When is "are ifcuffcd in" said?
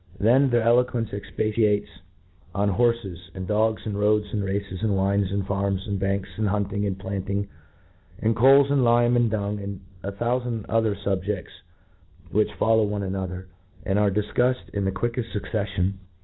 13.99-14.85